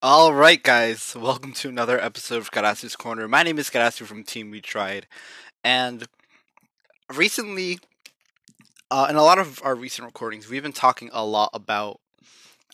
[0.00, 3.28] All right, guys, welcome to another episode of Karasu's Korner.
[3.28, 5.08] My name is Karasu from Team We Tried,
[5.64, 6.06] and
[7.12, 7.80] recently,
[8.92, 11.98] uh, in a lot of our recent recordings, we've been talking a lot about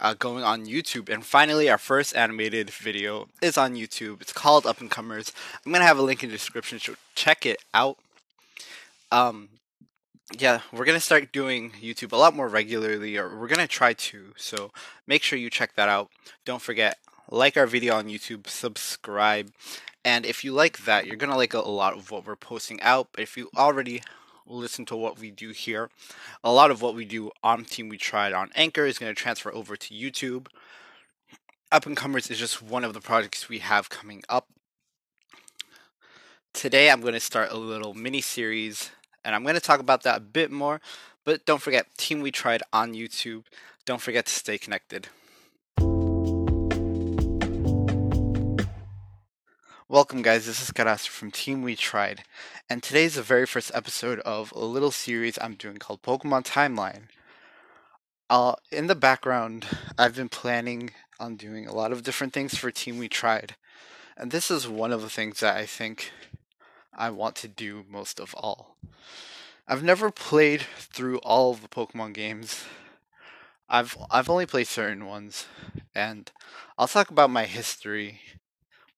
[0.00, 4.20] uh, going on YouTube, and finally, our first animated video is on YouTube.
[4.20, 5.32] It's called Up and Comers.
[5.64, 7.96] I'm gonna have a link in the description, so check it out.
[9.10, 9.48] Um,
[10.38, 14.34] yeah, we're gonna start doing YouTube a lot more regularly, or we're gonna try to.
[14.36, 14.72] So
[15.06, 16.10] make sure you check that out.
[16.44, 16.98] Don't forget,
[17.30, 19.50] like our video on YouTube, subscribe,
[20.04, 23.08] and if you like that, you're gonna like a, lot of what we're posting out.
[23.12, 24.02] But if you already
[24.46, 25.90] listen to what we do here,
[26.42, 29.52] a lot of what we do on Team We Tried on Anchor is gonna transfer
[29.54, 30.48] over to YouTube.
[31.72, 34.48] Up and Comers is just one of the projects we have coming up.
[36.52, 38.92] Today, I'm going to start a little mini series
[39.24, 40.80] and I'm going to talk about that a bit more.
[41.24, 43.42] But don't forget, Team We Tried on YouTube.
[43.84, 45.08] Don't forget to stay connected.
[49.94, 50.44] Welcome, guys.
[50.44, 52.24] This is Karasu from Team We Tried,
[52.68, 56.46] and today is the very first episode of a little series I'm doing called Pokemon
[56.46, 57.02] Timeline.
[58.28, 62.72] Uh, in the background, I've been planning on doing a lot of different things for
[62.72, 63.54] Team We Tried,
[64.16, 66.10] and this is one of the things that I think
[66.92, 68.74] I want to do most of all.
[69.68, 72.64] I've never played through all of the Pokemon games.
[73.68, 75.46] I've I've only played certain ones,
[75.94, 76.32] and
[76.76, 78.22] I'll talk about my history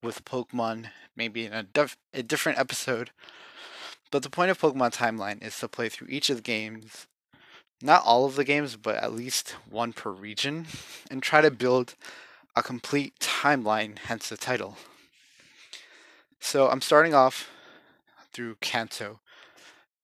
[0.06, 3.10] with Pokemon maybe in a, def- a different episode.
[4.10, 7.06] But the point of Pokemon Timeline is to play through each of the games,
[7.82, 10.66] not all of the games, but at least one per region,
[11.10, 11.94] and try to build
[12.54, 14.76] a complete timeline, hence the title.
[16.40, 17.50] So I'm starting off
[18.32, 19.20] through Kanto.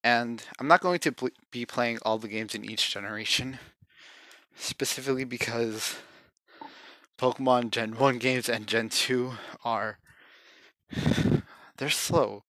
[0.04, 3.60] And I'm not going to pl- be playing all the games in each generation,
[4.56, 5.96] specifically because
[7.22, 9.34] Pokemon Gen 1 games and Gen 2
[9.64, 9.98] are.
[11.76, 12.42] They're slow.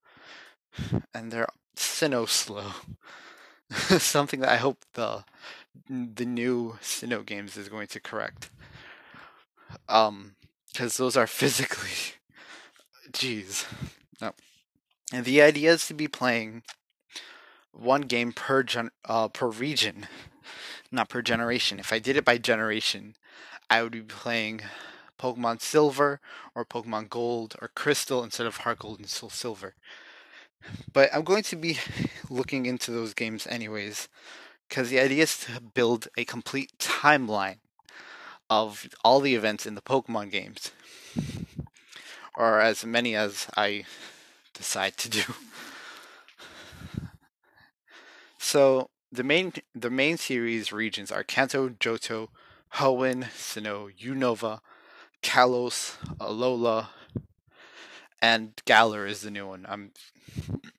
[1.14, 2.72] And they're Sinnoh slow.
[4.00, 5.26] Something that I hope the
[5.88, 8.50] the new Sinnoh games is going to correct.
[9.88, 10.34] Um,
[10.72, 12.16] because those are physically,
[13.12, 13.68] jeez,
[14.20, 14.32] no.
[15.14, 16.64] And the idea is to be playing
[17.72, 20.08] one game per gen- uh, per region,
[20.92, 21.78] not per generation.
[21.78, 23.16] If I did it by generation,
[23.70, 24.62] I would be playing
[25.20, 26.20] Pokemon Silver
[26.56, 29.76] or Pokemon Gold or Crystal instead of Heart Gold and Soul Silver.
[30.92, 31.78] But I'm going to be
[32.30, 34.08] looking into those games anyways,
[34.68, 37.58] because the idea is to build a complete timeline
[38.50, 40.72] of all the events in the Pokemon games,
[42.36, 43.86] or as many as I
[44.54, 45.24] decide to do.
[48.46, 52.28] So the main the main series regions are Kanto, Johto,
[52.76, 54.60] Hoenn, Sinnoh, Unova,
[55.22, 56.88] Kalos, Alola,
[58.22, 59.66] and Galar is the new one.
[59.70, 59.92] I'm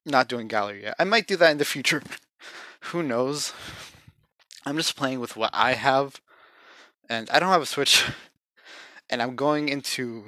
[0.04, 0.96] not doing Galar yet.
[0.98, 2.02] I might do that in the future.
[2.90, 3.52] Who knows?
[4.66, 6.20] I'm just playing with what I have,
[7.08, 8.04] and I don't have a Switch,
[9.10, 10.24] and I'm going into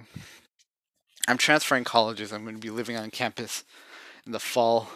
[1.28, 2.32] I'm transferring colleges.
[2.32, 3.65] I'm going to be living on campus
[4.25, 4.88] in the fall.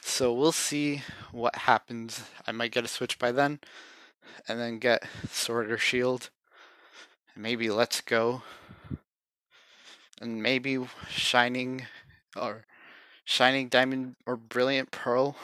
[0.00, 2.22] So we'll see what happens.
[2.46, 3.58] I might get a Switch by then,
[4.48, 6.30] and then get Sword or Shield,
[7.34, 8.42] and maybe Let's Go,
[10.20, 11.86] and maybe Shining
[12.36, 12.64] or
[13.24, 15.36] Shining Diamond or Brilliant Pearl.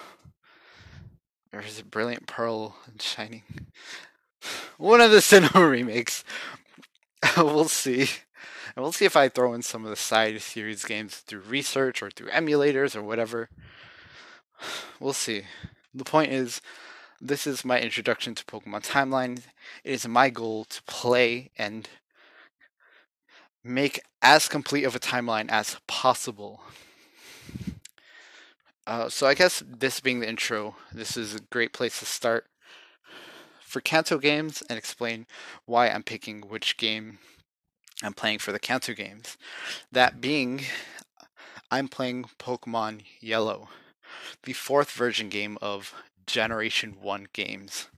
[1.53, 3.43] Or is it Brilliant Pearl and Shining?
[4.77, 6.25] One of the Sinnoh remakes.
[7.37, 8.09] we'll see.
[8.75, 12.03] And we'll see if I throw in some of the side series games through research
[12.03, 13.49] or through emulators or whatever.
[14.99, 15.43] We'll see.
[15.95, 16.63] The point is,
[17.21, 19.39] this is my introduction to Pokemon Timeline.
[19.85, 21.89] It is my goal to play and
[23.65, 26.61] make as complete of a timeline as possible.
[28.87, 32.47] Uh, so I guess this being the intro, this is a great place to start
[33.61, 35.27] for Kanto games and explain
[35.65, 37.19] why I'm picking which game
[38.03, 39.37] I'm playing for the Kanto games.
[39.91, 40.63] That being,
[41.71, 43.69] I'm playing Pokemon Yellow,
[44.45, 45.93] the fourth version game of
[46.27, 47.89] Generation 1 games.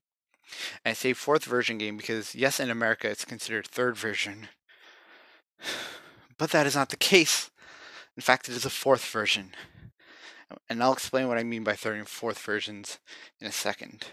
[0.85, 4.49] And I say fourth version game because, yes, in America it's considered third version,
[6.39, 7.51] but that is not the case.
[8.17, 9.53] In fact, it is a fourth version.
[10.69, 12.99] And I'll explain what I mean by third and fourth versions
[13.41, 14.07] in a second.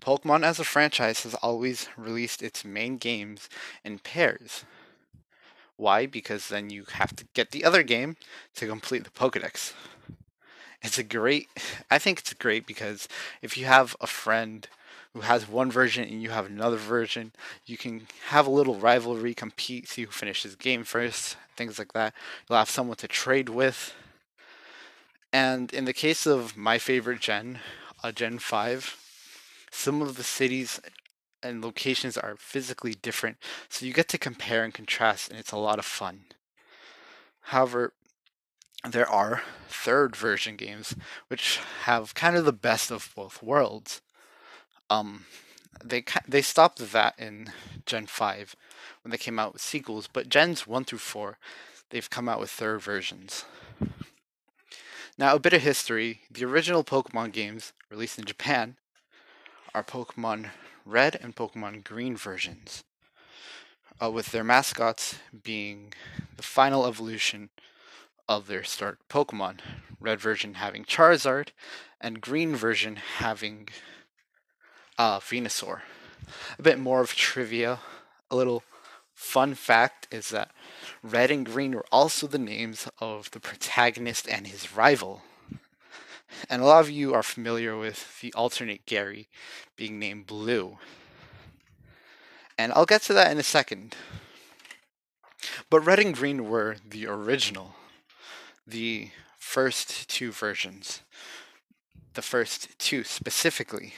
[0.00, 3.48] Pokemon as a franchise has always released its main games
[3.84, 4.64] in pairs.
[5.76, 6.06] Why?
[6.06, 8.16] Because then you have to get the other game
[8.56, 9.72] to complete the Pokedex.
[10.82, 11.48] It's a great,
[11.90, 13.08] I think it's great because
[13.40, 14.66] if you have a friend
[15.12, 17.32] who has one version and you have another version.
[17.66, 22.14] You can have a little rivalry, compete, see who finishes game first, things like that.
[22.48, 23.94] You'll have someone to trade with.
[25.32, 27.60] And in the case of my favorite gen,
[28.02, 28.96] uh, Gen 5,
[29.70, 30.80] some of the cities
[31.42, 33.36] and locations are physically different,
[33.68, 36.20] so you get to compare and contrast, and it's a lot of fun.
[37.46, 37.92] However,
[38.88, 40.94] there are third version games
[41.28, 44.00] which have kind of the best of both worlds.
[44.90, 45.26] Um,
[45.84, 47.52] they they stopped that in
[47.86, 48.56] Gen 5
[49.02, 51.38] when they came out with sequels, but Gens 1 through 4,
[51.90, 53.44] they've come out with third versions.
[55.18, 56.20] Now, a bit of history.
[56.30, 58.76] The original Pokemon games released in Japan
[59.74, 60.50] are Pokemon
[60.84, 62.82] Red and Pokemon Green versions,
[64.02, 65.92] uh, with their mascots being
[66.36, 67.50] the final evolution
[68.36, 69.58] of their start Pokemon.
[70.00, 71.48] Red version having Charizard,
[72.00, 73.68] and green version having
[74.98, 75.82] uh, Venusaur.
[76.58, 77.80] A bit more of trivia.
[78.30, 78.62] A little
[79.14, 80.50] fun fact is that
[81.02, 85.22] Red and Green were also the names of the protagonist and his rival.
[86.48, 89.28] And a lot of you are familiar with the alternate Gary
[89.76, 90.78] being named Blue.
[92.58, 93.94] And I'll get to that in a second.
[95.68, 97.74] But Red and Green were the original
[98.66, 101.02] the first two versions,
[102.14, 103.94] the first two specifically.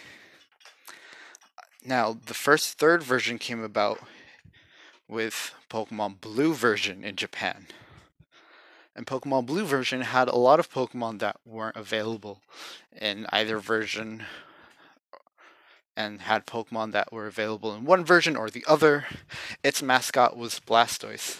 [1.84, 4.00] Now, the first third version came about
[5.06, 7.66] with Pokemon Blue version in Japan.
[8.96, 12.40] And Pokemon Blue version had a lot of Pokemon that weren't available
[12.92, 14.24] in either version
[15.96, 19.04] and had Pokemon that were available in one version or the other.
[19.62, 21.38] Its mascot was Blastoise.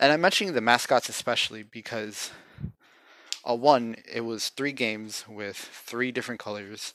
[0.00, 2.30] And I'm mentioning the mascots especially because,
[3.46, 6.94] uh, one, it was three games with three different colors,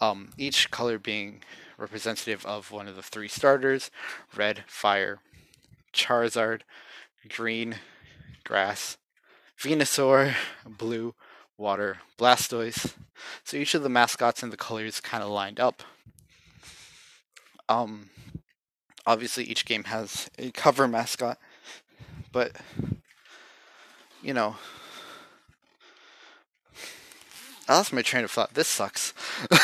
[0.00, 1.44] um, each color being
[1.78, 3.92] representative of one of the three starters
[4.34, 5.20] red, fire,
[5.92, 6.62] Charizard,
[7.28, 7.76] green,
[8.42, 8.98] grass,
[9.56, 10.34] Venusaur,
[10.66, 11.14] blue,
[11.56, 12.94] water, Blastoise.
[13.44, 15.84] So each of the mascots and the colors kind of lined up.
[17.68, 18.10] Um,
[19.06, 21.38] obviously, each game has a cover mascot
[22.34, 22.52] but
[24.20, 24.56] you know,
[27.68, 28.52] I lost my train of thought.
[28.54, 29.14] This sucks.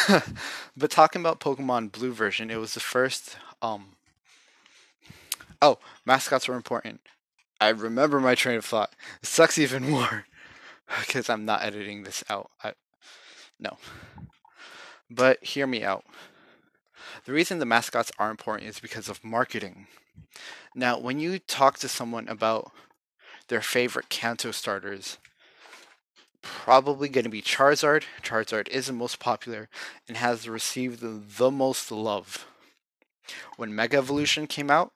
[0.76, 3.36] but talking about Pokemon Blue version, it was the first.
[3.60, 3.96] Um.
[5.60, 7.00] Oh, mascots were important.
[7.60, 8.94] I remember my train of thought.
[9.22, 10.24] It sucks even more
[11.00, 12.50] because I'm not editing this out.
[12.64, 12.72] I,
[13.58, 13.76] no.
[15.10, 16.04] But hear me out.
[17.24, 19.86] The reason the mascots are important is because of marketing.
[20.74, 22.72] Now, when you talk to someone about
[23.48, 25.18] their favorite Kanto starters,
[26.42, 28.04] probably going to be Charizard.
[28.22, 29.68] Charizard is the most popular
[30.08, 32.46] and has received the, the most love.
[33.56, 34.92] When Mega Evolution came out,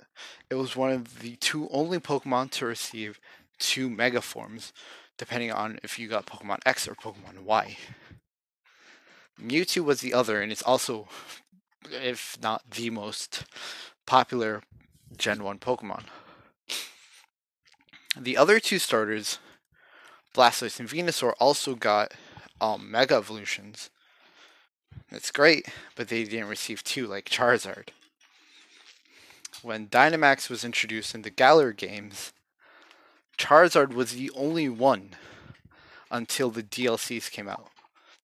[0.51, 3.21] it was one of the two only Pokemon to receive
[3.59, 4.73] two Mega forms,
[5.19, 7.77] depending on if you got Pokemon X or Pokemon Y.
[9.41, 11.09] Mewtwo was the other, and it's also,
[11.91, 13.45] if not the most
[14.07, 14.63] popular
[15.17, 16.05] Gen 1 Pokemon.
[18.17, 19.39] The other two starters,
[20.35, 22.15] Blastoise and Venusaur, also got
[22.61, 23.91] um, Mega Evolutions.
[25.11, 27.89] That's great, but they didn't receive two like Charizard.
[29.63, 32.33] When Dynamax was introduced in the Galar games,
[33.39, 35.11] Charizard was the only one
[36.11, 37.71] until the DLCs came out.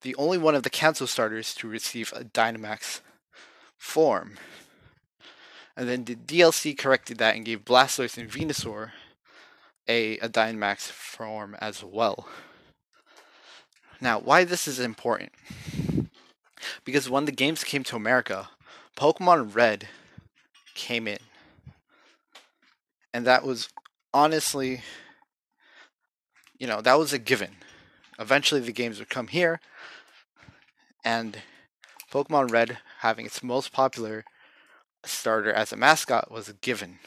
[0.02, 3.00] The only one of the Kanto starters to receive a Dynamax
[3.80, 4.36] form.
[5.76, 8.90] And then the DLC corrected that and gave Blastoise and Venusaur
[9.88, 12.28] a, a Dynamax form as well.
[14.00, 15.32] Now, why this is important?
[16.84, 18.50] Because when the games came to America,
[18.96, 19.88] Pokemon Red
[20.74, 21.18] came in.
[23.14, 23.70] And that was
[24.12, 24.82] honestly,
[26.58, 27.56] you know, that was a given.
[28.18, 29.60] Eventually the games would come here,
[31.02, 31.38] and
[32.12, 34.24] Pokemon Red having its most popular
[35.04, 36.98] starter as a mascot was a given.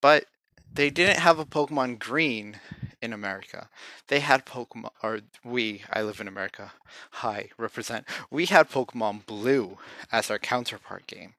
[0.00, 0.26] But
[0.72, 2.60] they didn't have a Pokemon Green
[3.02, 3.68] in America.
[4.06, 6.72] They had Pokemon, or we, I live in America,
[7.10, 8.04] hi, represent.
[8.30, 9.78] We had Pokemon Blue
[10.12, 11.34] as our counterpart game.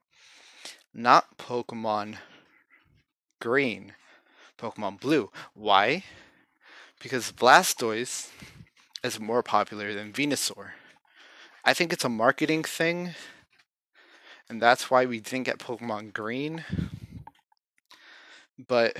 [0.93, 2.17] Not Pokemon
[3.39, 3.93] Green,
[4.57, 5.31] Pokemon Blue.
[5.53, 6.03] Why?
[6.99, 8.31] Because Blastoise
[9.01, 10.71] is more popular than Venusaur.
[11.67, 13.13] I think it's a marketing thing
[14.49, 16.63] and that's why we didn't get Pokemon Green.
[18.67, 18.97] But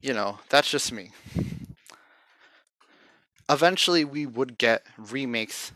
[0.00, 1.10] you know, that's just me.
[3.48, 5.72] Eventually, we would get remakes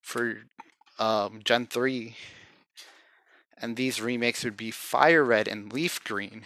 [0.00, 0.42] for
[0.98, 2.14] um, Gen 3.
[3.58, 6.42] And these remakes would be Fire Red and Leaf Green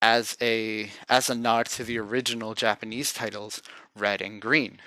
[0.00, 3.62] as a as a nod to the original Japanese titles
[3.96, 4.78] Red and Green.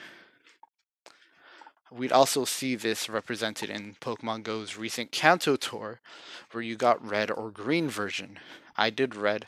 [1.96, 6.00] We'd also see this represented in Pokemon Go's recent Kanto tour,
[6.52, 8.40] where you got red or green version.
[8.76, 9.48] I did red.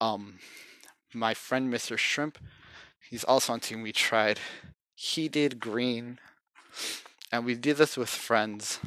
[0.00, 0.38] Um,
[1.12, 1.98] my friend Mr.
[1.98, 2.38] Shrimp,
[3.10, 4.40] he's also on Team We Tried.
[4.94, 6.18] He did green,
[7.30, 8.80] and we did this with friends.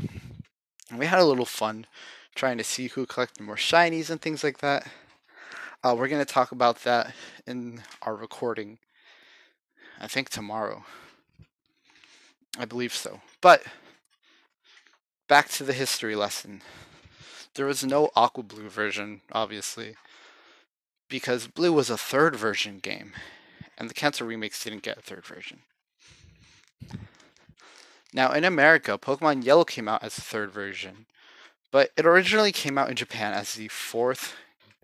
[0.90, 1.86] And we had a little fun
[2.34, 4.88] trying to see who collected more shinies and things like that.
[5.84, 7.14] Uh, we're to talk about that
[7.46, 8.80] in our recording,
[10.00, 10.84] I think tomorrow.
[12.58, 13.22] I believe so.
[13.42, 13.64] But
[15.28, 16.62] back to the history lesson.
[17.56, 19.96] There was no Aqua Blue version, obviously,
[21.10, 23.14] because Blue was a third version game,
[23.78, 25.60] and the Kanto remakes didn't get a third version.
[28.14, 31.06] Now, in America, Pokemon Yellow came out as a third version,
[31.72, 34.36] but it originally came out in Japan as the fourth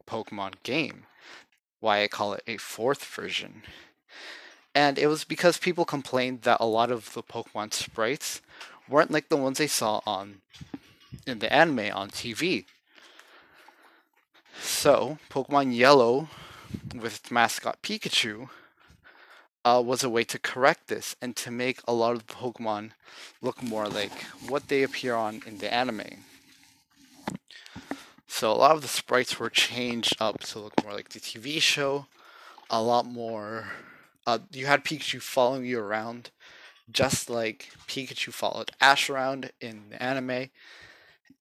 [0.07, 1.05] Pokemon game.
[1.79, 3.63] Why I call it a fourth version.
[4.75, 8.41] And it was because people complained that a lot of the Pokemon sprites
[8.89, 10.41] weren't like the ones they saw on
[11.27, 12.65] in the anime on TV.
[14.59, 16.29] So, Pokemon Yellow
[16.95, 18.49] with its mascot Pikachu
[19.65, 22.91] uh, was a way to correct this and to make a lot of the Pokemon
[23.41, 24.11] look more like
[24.47, 26.25] what they appear on in the anime.
[28.27, 31.61] So a lot of the sprites were changed up to look more like the TV
[31.61, 32.07] show,
[32.69, 33.67] a lot more
[34.25, 36.31] uh, you had Pikachu following you around,
[36.91, 40.49] just like Pikachu followed Ash around in the anime.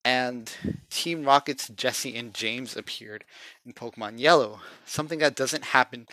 [0.04, 0.52] And
[0.90, 3.24] Team Rocket's Jessie and James appeared
[3.64, 6.08] in Pokemon Yellow, something that doesn't happen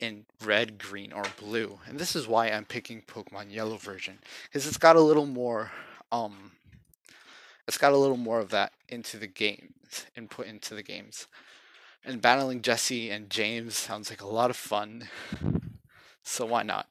[0.00, 1.78] in red, green, or blue.
[1.86, 5.72] And this is why I'm picking Pokemon Yellow version, because it's got a little more,
[6.10, 6.52] um,
[7.66, 11.26] it's got a little more of that into the games, input into the games.
[12.04, 15.08] And battling Jessie and James sounds like a lot of fun.
[16.28, 16.86] So why not?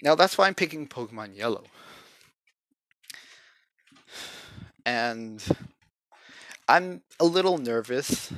[0.00, 1.64] Now that's why I'm picking Pokemon Yellow.
[4.86, 5.44] And
[6.68, 8.32] I'm a little nervous.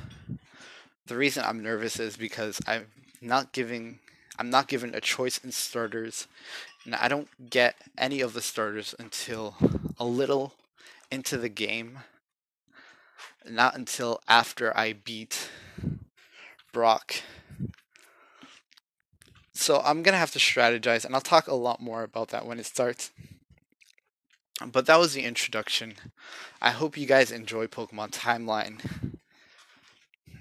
[1.06, 2.86] The reason I'm nervous is because I'm
[3.20, 3.98] not giving
[4.38, 6.26] I'm not given a choice in starters
[6.86, 9.56] and I don't get any of the starters until
[9.98, 10.54] a little
[11.12, 11.98] into the game.
[13.48, 15.50] Not until after I beat
[16.72, 17.16] Brock
[19.56, 22.46] so I'm going to have to strategize, and I'll talk a lot more about that
[22.46, 23.10] when it starts.
[24.64, 25.94] But that was the introduction.
[26.60, 29.16] I hope you guys enjoy Pokemon Timeline.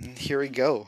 [0.01, 0.88] And here we go.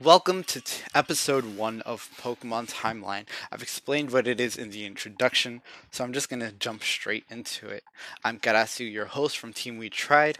[0.00, 3.26] Welcome to t- episode one of Pokemon Timeline.
[3.52, 5.60] I've explained what it is in the introduction,
[5.90, 7.82] so I'm just going to jump straight into it.
[8.24, 10.38] I'm Karasu, your host from Team We Tried,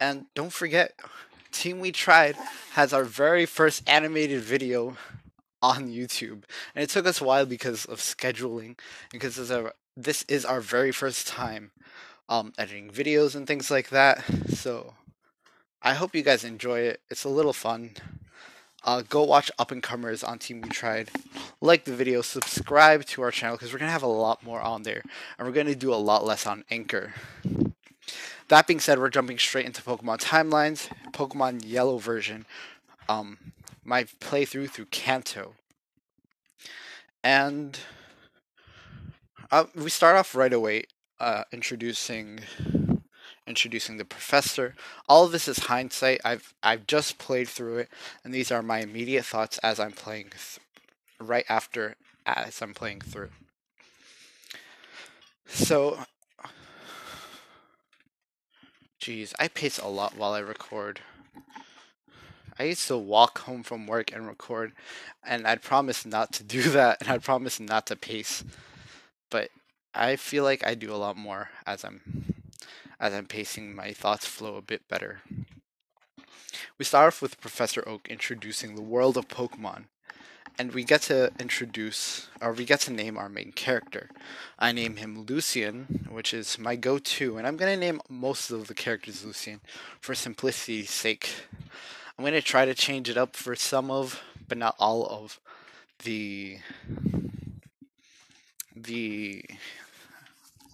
[0.00, 0.94] and don't forget,
[1.52, 2.36] Team We Tried
[2.72, 4.96] has our very first animated video
[5.62, 6.44] on YouTube.
[6.74, 8.78] And it took us a while because of scheduling,
[9.10, 11.72] because this is our, this is our very first time
[12.28, 14.24] um, editing videos and things like that.
[14.48, 14.94] So
[15.82, 17.00] I hope you guys enjoy it.
[17.10, 17.92] It's a little fun.
[18.84, 21.10] Uh, go watch Up and Comers on Team We Tried.
[21.60, 24.60] Like the video, subscribe to our channel because we're going to have a lot more
[24.60, 25.02] on there.
[25.38, 27.14] And we're going to do a lot less on Anchor.
[28.48, 32.46] That being said, we're jumping straight into Pokemon Timelines, Pokemon Yellow version,
[33.08, 33.38] um,
[33.84, 35.54] my playthrough through Kanto.
[37.22, 37.78] And
[39.50, 40.84] uh, we start off right away
[41.20, 42.40] uh, introducing
[43.46, 44.74] introducing the professor.
[45.08, 46.20] All of this is hindsight.
[46.24, 47.88] I've I've just played through it,
[48.24, 50.58] and these are my immediate thoughts as I'm playing th-
[51.20, 53.30] right after as I'm playing through.
[55.46, 55.98] So
[59.08, 61.00] Jeez, I pace a lot while I record.
[62.58, 64.72] I used to walk home from work and record,
[65.24, 68.44] and I'd promise not to do that, and I'd promise not to pace.
[69.30, 69.48] But
[69.94, 72.34] I feel like I do a lot more as I'm
[73.00, 73.74] as I'm pacing.
[73.74, 75.22] My thoughts flow a bit better.
[76.76, 79.84] We start off with Professor Oak introducing the world of Pokemon
[80.58, 84.10] and we get to introduce or we get to name our main character.
[84.58, 88.74] I name him Lucian, which is my go-to, and I'm gonna name most of the
[88.74, 89.60] characters Lucian
[90.00, 91.30] for simplicity's sake.
[92.16, 95.40] I'm gonna try to change it up for some of, but not all of,
[96.04, 96.58] the
[98.74, 99.44] the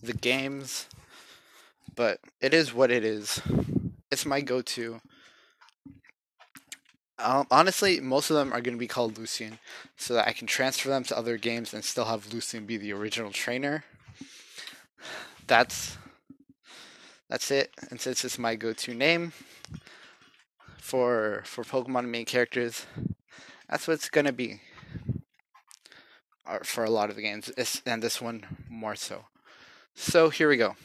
[0.02, 0.86] the games.
[1.96, 3.40] But it is what it is.
[4.10, 5.00] It's my go-to.
[7.18, 9.58] Um, honestly, most of them are going to be called Lucian,
[9.96, 12.92] so that I can transfer them to other games and still have Lucian be the
[12.92, 13.84] original trainer.
[15.46, 15.96] That's
[17.28, 17.70] that's it.
[17.90, 19.32] And since it's my go-to name
[20.78, 22.86] for for Pokemon main characters,
[23.68, 24.60] that's what it's gonna be.
[26.62, 27.50] For a lot of the games,
[27.86, 29.24] and this one more so.
[29.94, 30.76] So here we go.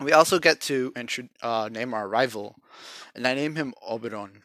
[0.00, 2.56] We also get to intro- uh, name our rival,
[3.14, 4.44] and I name him Oberon.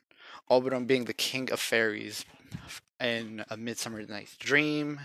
[0.50, 2.26] Oberon being the king of fairies
[3.00, 5.02] in A Midsummer Night's Dream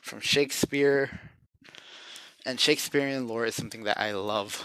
[0.00, 1.20] from Shakespeare.
[2.46, 4.64] And Shakespearean lore is something that I love.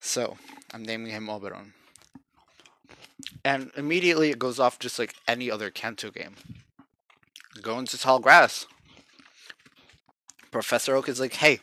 [0.00, 0.36] So,
[0.72, 1.72] I'm naming him Oberon.
[3.44, 6.36] And immediately it goes off just like any other Kanto game.
[7.60, 8.66] Go into tall grass.
[10.50, 11.60] Professor Oak is like, hey,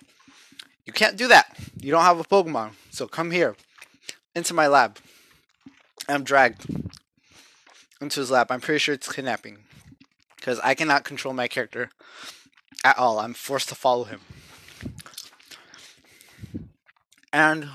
[0.86, 1.58] you can't do that.
[1.80, 2.72] You don't have a Pokemon.
[2.92, 3.56] So come here
[4.36, 4.98] into my lab.
[6.10, 6.66] I'm dragged
[8.01, 8.48] into his lap.
[8.50, 9.60] I'm pretty sure it's kidnapping.
[10.36, 11.91] Because I cannot control my character
[12.84, 13.20] at all.
[13.20, 14.22] I'm forced to follow him.
[17.31, 17.70] And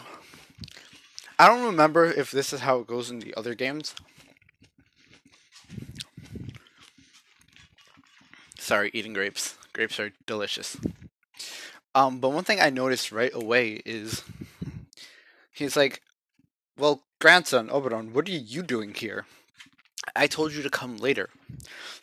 [1.38, 3.94] I don't remember if this is how it goes in the other games.
[8.58, 9.56] Sorry, eating grapes.
[9.72, 10.76] Grapes are delicious.
[11.94, 14.22] Um, but one thing I noticed right away is
[15.52, 16.02] he's like,
[16.76, 19.24] Well, grandson, Oberon, what are you doing here?
[20.16, 21.28] I told you to come later.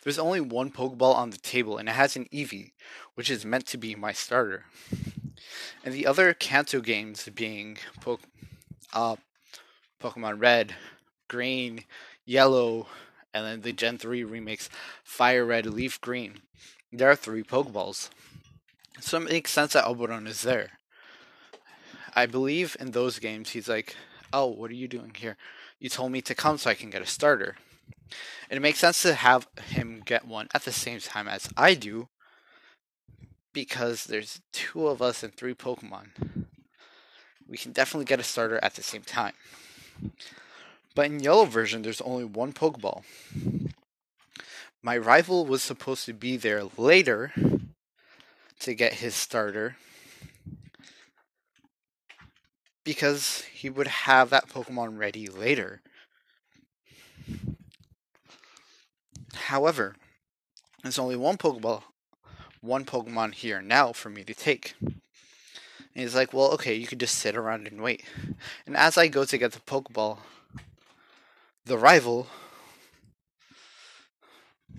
[0.02, 2.72] There's only one Pokeball on the table, and it has an Eevee,
[3.14, 4.64] which is meant to be my starter.
[5.84, 8.20] And the other Kanto games being po-
[8.92, 9.16] uh,
[10.00, 10.74] Pokemon Red,
[11.28, 11.84] Green,
[12.24, 12.86] Yellow,
[13.32, 14.70] and then the Gen 3 remakes
[15.02, 16.40] Fire Red, Leaf Green.
[16.92, 18.10] There are three Pokeballs.
[19.00, 20.78] So it makes sense that Oberon is there.
[22.14, 23.96] I believe in those games he's like,
[24.32, 25.36] Oh, what are you doing here?
[25.80, 27.56] You told me to come so I can get a starter.
[28.50, 31.74] And it makes sense to have him get one at the same time as I
[31.74, 32.08] do
[33.52, 36.08] because there's two of us and three Pokemon.
[37.48, 39.34] We can definitely get a starter at the same time.
[40.94, 43.02] But in yellow version, there's only one Pokeball.
[44.82, 47.32] My rival was supposed to be there later
[48.60, 49.76] to get his starter
[52.84, 55.80] because he would have that Pokemon ready later.
[59.34, 59.96] However,
[60.82, 61.82] there's only one Pokeball,
[62.60, 64.74] one Pokemon here now for me to take.
[64.80, 68.04] And he's like, well, okay, you could just sit around and wait.
[68.66, 70.18] And as I go to get the Pokeball,
[71.64, 72.26] the rival,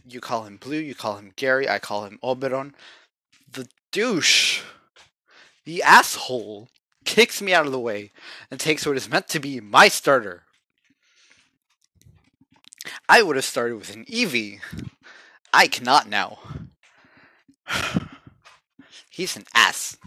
[0.08, 2.76] you call him Blue, you call him Gary, I call him Oberon.
[3.52, 4.62] The douche,
[5.63, 6.68] the asshole,
[7.06, 8.12] kicks me out of the way
[8.52, 10.44] and takes what is meant to be my starter.
[13.08, 14.60] I would have started with an Eevee.
[15.54, 16.39] I cannot now.
[19.10, 19.98] He's an ass.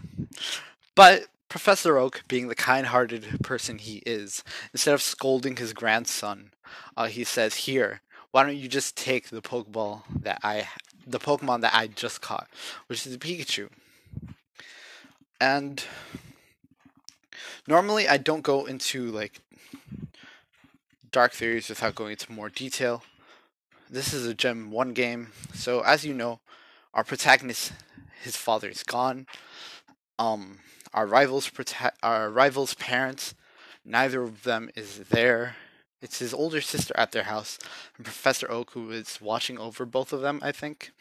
[0.95, 6.51] But Professor Oak, being the kind hearted person he is, instead of scolding his grandson,
[6.95, 10.67] uh, he says, Here, why don't you just take the Pokeball that I,
[11.07, 12.47] the Pokemon that I just caught,
[12.87, 13.69] which is a Pikachu.
[15.41, 15.83] And
[17.67, 19.41] normally I don't go into like
[21.11, 23.03] dark theories without going into more detail.
[23.89, 26.39] This is a Gen 1 game, so as you know,
[26.93, 27.71] our protagonist,
[28.21, 29.25] his father is gone.
[30.19, 30.59] Um,
[30.93, 33.33] our rivals, prota- our rivals' parents,
[33.83, 35.55] neither of them is there.
[36.01, 37.57] It's his older sister at their house,
[37.97, 40.91] and Professor Oak, who is watching over both of them, I think.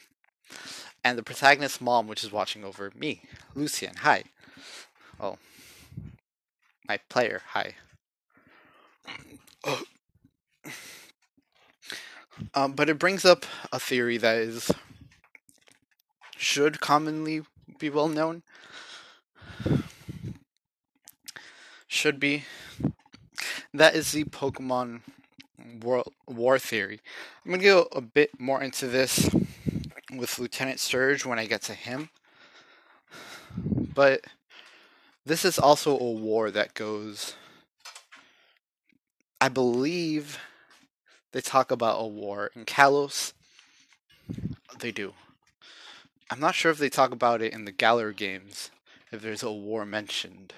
[1.05, 3.23] And the protagonist's mom, which is watching over me,
[3.55, 3.97] Lucian.
[3.99, 4.25] Hi.
[5.21, 5.39] Oh,
[6.89, 7.43] my player.
[7.49, 7.75] Hi.
[12.55, 14.71] Um, but it brings up a theory that is
[16.37, 17.43] should commonly
[17.79, 18.43] be well known.
[21.87, 22.45] Should be.
[23.75, 25.01] That is the Pokemon
[25.83, 27.01] war, war theory.
[27.45, 29.29] I'm to go a bit more into this
[30.15, 32.11] with Lieutenant Surge when I get to him.
[33.57, 34.25] But
[35.27, 37.35] this is also a war that goes.
[39.41, 40.39] I believe
[41.33, 43.33] they talk about a war in Kalos.
[44.79, 45.15] They do.
[46.31, 48.71] I'm not sure if they talk about it in the Galar games,
[49.11, 50.53] if there's a war mentioned.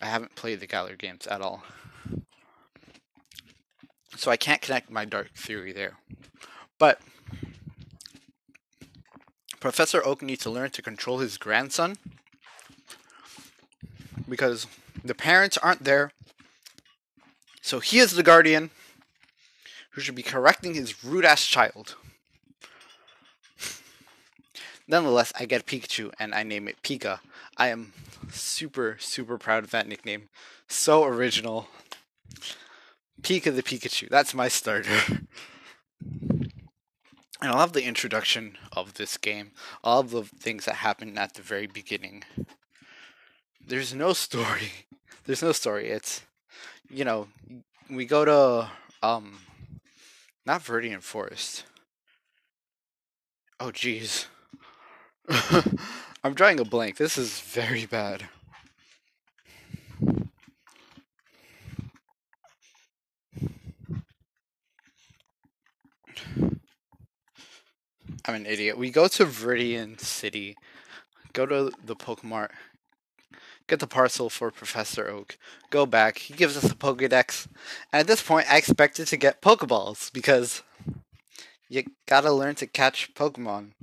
[0.00, 1.62] I haven't played the Galar games at all.
[4.16, 5.98] So I can't connect my dark theory there.
[6.78, 7.00] But
[9.60, 11.96] Professor Oak needs to learn to control his grandson
[14.28, 14.66] because
[15.04, 16.10] the parents aren't there.
[17.60, 18.70] So he is the guardian
[19.92, 21.96] who should be correcting his rude ass child.
[24.88, 27.20] Nonetheless, I get Pikachu and I name it Pika.
[27.56, 27.92] I am
[28.30, 30.28] super, super proud of that nickname.
[30.66, 31.68] So original.
[33.22, 34.08] Pika the Pikachu.
[34.08, 34.98] That's my starter.
[36.00, 36.50] and
[37.40, 39.52] I love the introduction of this game.
[39.84, 42.24] All of the things that happen at the very beginning.
[43.64, 44.72] There's no story.
[45.24, 45.88] There's no story.
[45.88, 46.22] It's,
[46.90, 47.28] you know,
[47.88, 48.70] we go to,
[49.06, 49.38] um,
[50.44, 51.64] not Viridian Forest.
[53.60, 54.26] Oh, jeez.
[56.24, 56.96] I'm drawing a blank.
[56.96, 58.28] This is very bad.
[68.24, 68.78] I'm an idiot.
[68.78, 70.56] We go to Viridian City,
[71.32, 72.50] go to the Pokemart,
[73.72, 75.38] get the parcel for Professor Oak,
[75.70, 76.18] go back.
[76.18, 77.46] He gives us a Pokedex,
[77.90, 80.62] and at this point, I expected to get Pokeballs because
[81.70, 83.70] you gotta learn to catch Pokemon.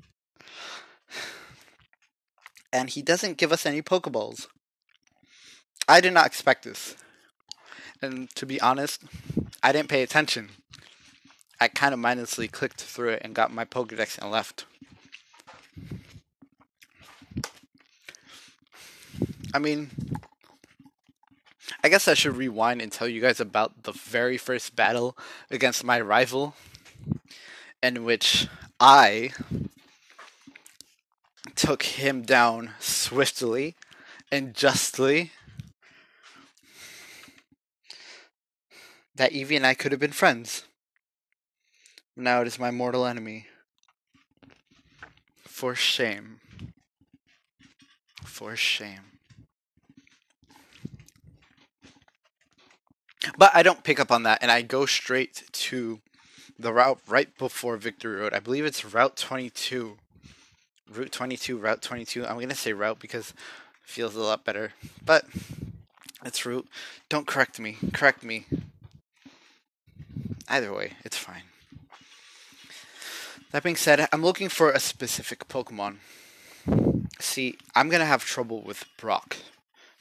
[2.71, 4.45] And he doesn't give us any Pokeballs.
[5.87, 6.95] I did not expect this.
[7.99, 9.01] And to be honest,
[9.63, 10.51] I didn't pay attention.
[11.59, 14.65] I kind of mindlessly clicked through it and got my Pokedex and left.
[19.53, 19.89] I mean,
[21.83, 25.17] I guess I should rewind and tell you guys about the very first battle
[25.49, 26.55] against my rival,
[27.81, 28.47] in which
[28.79, 29.31] I
[31.55, 33.75] took him down swiftly
[34.31, 35.31] and justly.
[39.15, 40.63] That Eevee and I could have been friends.
[42.15, 43.47] Now it is my mortal enemy.
[45.43, 46.39] For shame.
[48.23, 49.18] For shame.
[53.37, 55.99] But I don't pick up on that and I go straight to
[56.57, 58.33] the route right before Victory Road.
[58.33, 59.97] I believe it's Route 22.
[60.91, 62.25] Route 22, Route 22.
[62.25, 63.35] I'm going to say route because it
[63.83, 64.73] feels a lot better.
[65.05, 65.25] But
[66.25, 66.67] it's route.
[67.07, 67.77] Don't correct me.
[67.93, 68.45] Correct me.
[70.47, 71.43] Either way, it's fine.
[73.51, 75.97] That being said, I'm looking for a specific Pokemon.
[77.19, 79.37] See, I'm going to have trouble with Brock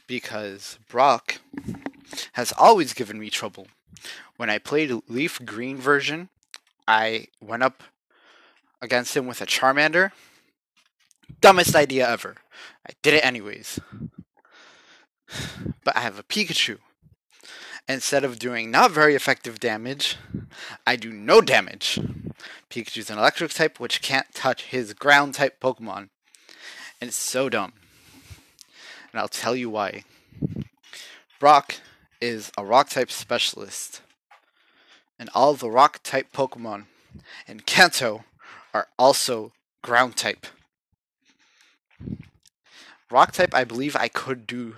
[0.09, 1.39] because Brock
[2.33, 3.69] has always given me trouble.
[4.37, 6.31] When I played Leaf Green version,
[6.89, 7.85] I went up
[8.83, 10.11] against him with a Charmander.
[11.41, 12.37] Dumbest idea ever.
[12.89, 13.79] I did it anyways.
[15.85, 16.79] But I have a Pikachu.
[17.87, 20.17] Instead of doing not very effective damage,
[20.87, 21.99] I do no damage.
[22.71, 26.09] Pikachu's an electric type, which can't touch his ground type Pokemon.
[27.01, 27.73] And it's so dumb.
[29.13, 30.05] And I'll tell you why.
[31.41, 31.77] Brock
[32.21, 34.03] is a rock type specialist.
[35.19, 36.85] And all the rock type Pokemon
[37.47, 38.25] in Kanto
[38.73, 40.47] are also ground type.
[43.11, 44.77] Rock type, I believe I could do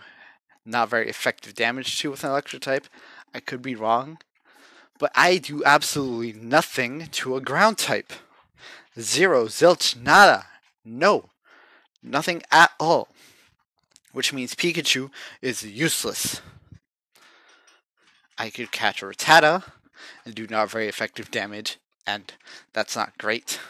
[0.64, 2.87] not very effective damage to with an electric type.
[3.35, 4.19] I could be wrong.
[4.99, 8.12] But I do absolutely nothing to a ground type.
[8.99, 10.47] Zero, zilch, nada.
[10.85, 11.31] No.
[12.03, 13.09] Nothing at all.
[14.12, 16.40] Which means Pikachu is useless.
[18.37, 19.64] I could catch a Rattata
[20.25, 22.33] and do not very effective damage, and
[22.73, 23.61] that's not great.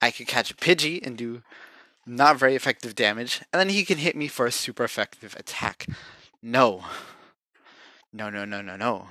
[0.00, 1.42] I could catch a Pidgey and do
[2.06, 5.86] not very effective damage, and then he can hit me for a super effective attack.
[6.42, 6.84] No.
[8.12, 9.08] No, no, no, no, no.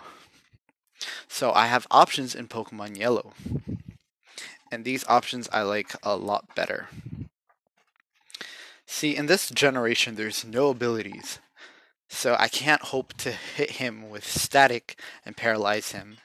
[1.28, 3.34] So I have options in Pokemon Yellow.
[4.72, 6.90] And these options I like a lot better.
[8.94, 11.40] See, in this generation, there's no abilities.
[12.10, 16.18] So I can't hope to hit him with static and paralyze him.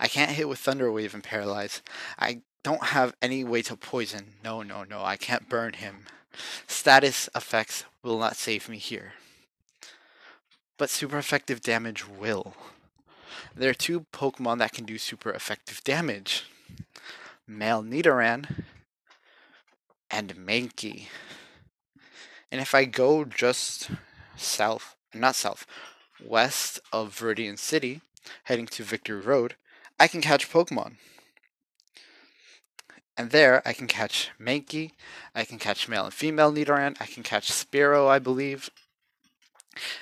[0.00, 1.82] I can't hit with Thunder Wave and paralyze.
[2.18, 4.32] I don't have any way to poison.
[4.42, 6.06] No, no, no, I can't burn him.
[6.66, 9.12] Status effects will not save me here.
[10.78, 12.54] But super effective damage will.
[13.54, 16.44] There are two Pokemon that can do super effective damage.
[17.46, 18.64] Male Nidoran
[20.10, 21.08] and Mankey.
[22.54, 23.90] And if I go just
[24.36, 25.66] south, not south,
[26.24, 28.00] west of Viridian City,
[28.44, 29.56] heading to Victory Road,
[29.98, 30.98] I can catch Pokemon.
[33.16, 34.92] And there I can catch Mankey,
[35.34, 38.70] I can catch male and female Nidoran, I can catch Spearow, I believe.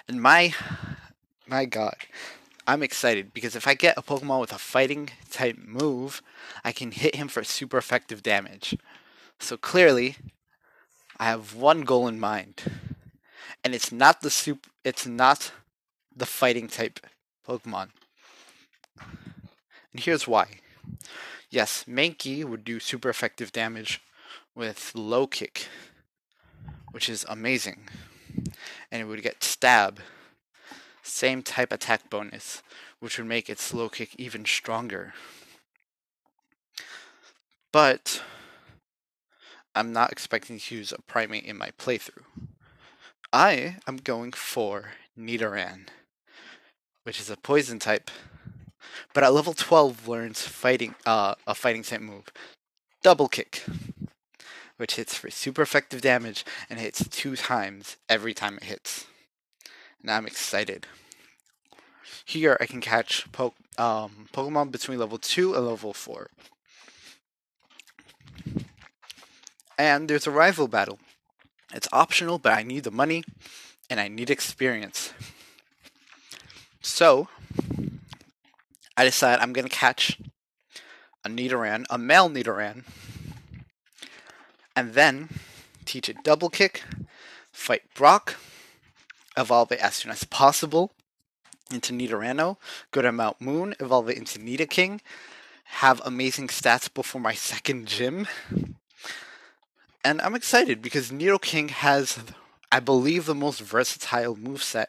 [0.07, 0.53] And my
[1.47, 1.97] my god,
[2.67, 6.21] I'm excited because if I get a Pokemon with a fighting type move,
[6.63, 8.77] I can hit him for super effective damage.
[9.39, 10.17] So clearly,
[11.19, 12.63] I have one goal in mind.
[13.65, 15.53] And it's not the super it's not
[16.15, 17.01] the fighting type
[17.47, 17.91] Pokemon.
[19.93, 20.47] And here's why.
[21.51, 24.01] Yes, Mankey would do super effective damage
[24.55, 25.69] with low kick,
[26.91, 27.89] which is amazing.
[28.91, 30.01] And it would get stab,
[31.03, 32.63] same type attack bonus,
[33.01, 35.13] which would make its low kick even stronger.
[37.71, 38.23] But
[39.75, 42.25] I'm not expecting to use a primate in my playthrough.
[43.33, 45.89] I am going for Nidoran,
[47.05, 48.11] which is a poison type,
[49.15, 52.27] but at level 12 learns fighting uh, a fighting type move,
[53.03, 53.65] Double Kick,
[54.77, 59.07] which hits for super effective damage and hits two times every time it hits.
[60.03, 60.87] And I'm excited.
[62.27, 66.29] Here I can catch po- um, Pokemon between level 2 and level 4.
[69.79, 70.99] And there's a rival battle.
[71.75, 73.25] It's optional, but I need the money
[73.89, 75.13] and I need experience.
[76.83, 77.29] So,
[78.97, 80.19] I decide I'm going to catch
[81.25, 82.85] a Nidoran, a male Nidoran,
[84.75, 85.29] and then
[85.85, 86.83] teach it double kick,
[87.53, 88.37] fight Brock,
[89.37, 90.93] evolve it as soon as possible
[91.73, 92.57] into Nidorino,
[92.91, 95.01] go to Mount Moon, evolve it into Nidoking,
[95.65, 98.27] have amazing stats before my second gym,
[100.05, 102.19] and I'm excited because Nidoking has,
[102.71, 104.87] I believe, the most versatile moveset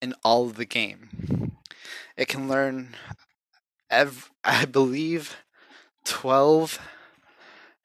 [0.00, 1.56] in all of the game.
[2.16, 2.94] It can learn,
[3.90, 5.36] ev- I believe,
[6.04, 6.78] 12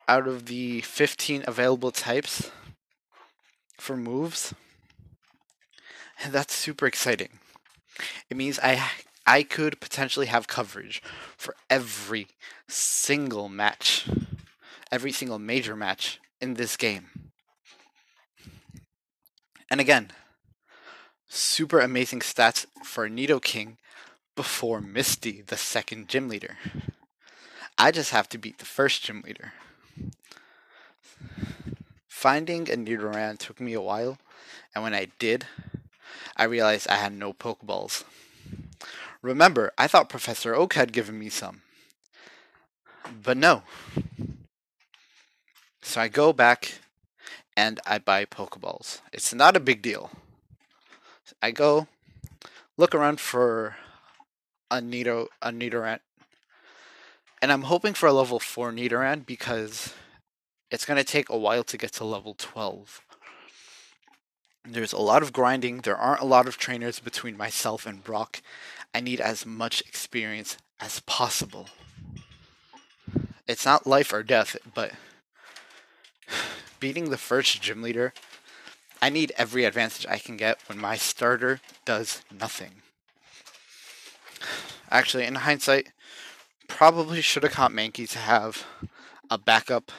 [0.07, 2.51] out of the 15 available types
[3.77, 4.53] for moves.
[6.23, 7.39] And that's super exciting.
[8.29, 8.89] It means I
[9.25, 11.01] I could potentially have coverage
[11.35, 12.27] for every
[12.67, 14.07] single match,
[14.89, 17.31] every single major match in this game.
[19.69, 20.11] And again,
[21.27, 23.77] super amazing stats for Nidoking
[24.35, 26.57] before Misty, the second gym leader.
[27.77, 29.53] I just have to beat the first gym leader.
[32.07, 34.17] Finding a Nidoran took me a while,
[34.73, 35.45] and when I did,
[36.35, 38.03] I realized I had no Pokeballs.
[39.21, 41.61] Remember, I thought Professor Oak had given me some.
[43.23, 43.63] But no,
[45.87, 46.79] so I go back
[47.55, 48.99] and I buy Pokeballs.
[49.13, 50.11] It's not a big deal.
[51.41, 51.87] I go
[52.75, 53.77] look around for
[54.69, 55.99] a Nido a Nidoran.
[57.41, 59.93] And I'm hoping for a level 4 Nidoran because
[60.69, 63.01] it's going to take a while to get to level 12.
[64.65, 65.79] There's a lot of grinding.
[65.79, 68.41] There aren't a lot of trainers between myself and Brock.
[68.93, 71.69] I need as much experience as possible.
[73.47, 74.91] It's not life or death, but
[76.79, 78.13] beating the first gym leader,
[79.01, 82.81] I need every advantage I can get when my starter does nothing.
[84.89, 85.89] Actually, in hindsight,
[86.67, 88.65] probably should have caught Mankey to have
[89.29, 89.91] a backup.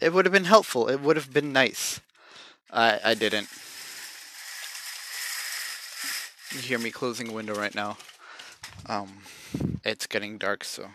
[0.00, 0.88] It would have been helpful.
[0.88, 2.00] It would have been nice.
[2.70, 3.48] I I didn't.
[6.52, 7.96] You hear me closing a window right now.
[8.86, 9.22] Um,
[9.84, 10.90] it's getting dark, so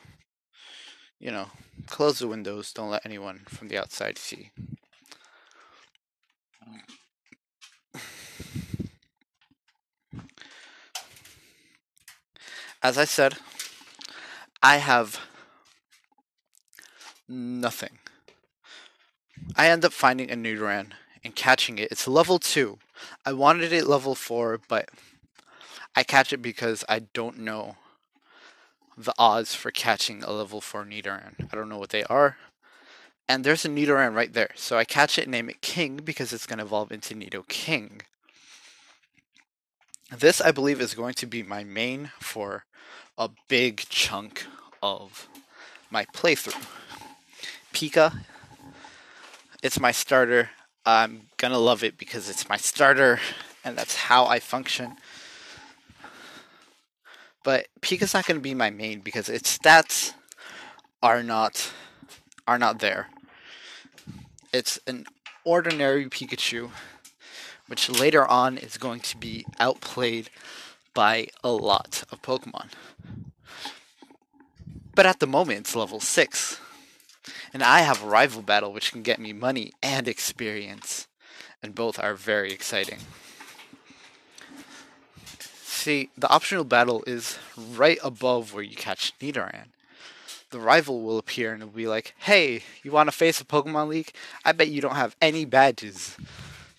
[1.20, 1.48] you know,
[1.88, 4.52] close the windows, don't let anyone from the outside see.
[12.82, 13.38] As I said,
[14.64, 15.20] I have
[17.28, 17.98] nothing.
[19.56, 20.92] I end up finding a Nidoran
[21.24, 21.92] and catching it.
[21.92, 22.80] It's level 2.
[23.26, 24.90] I wanted it level 4, but
[25.96, 27.76] I catch it because I don't know
[29.00, 31.48] the odds for catching a level 4 Nidoran.
[31.52, 32.36] I don't know what they are.
[33.30, 34.50] And there's a Nidoran right there.
[34.56, 38.02] So I catch it and name it King because it's going to evolve into Nidoking.
[40.12, 42.66] This, I believe, is going to be my main for
[43.18, 44.46] a big chunk
[44.84, 45.30] of
[45.90, 46.66] my playthrough.
[47.72, 48.26] Pika,
[49.64, 50.50] it's my starter.
[50.86, 53.20] I'm going to love it because it's my starter
[53.64, 54.98] and that's how I function.
[57.44, 60.14] But Pika's not going to be my main because its stats
[61.02, 61.72] are not
[62.48, 63.08] are not there.
[64.52, 65.06] It's an
[65.46, 66.72] ordinary Pikachu,
[67.68, 70.30] which later on is going to be outplayed
[70.94, 72.70] by a lot of Pokemon.
[74.96, 76.60] But at the moment, it's level 6.
[77.54, 81.08] And I have a rival battle which can get me money and experience.
[81.62, 83.00] And both are very exciting.
[85.80, 89.68] See, the optional battle is right above where you catch Nidoran.
[90.50, 93.88] The rival will appear and will be like, hey, you want to face a Pokemon
[93.88, 94.12] League?
[94.44, 96.18] I bet you don't have any badges.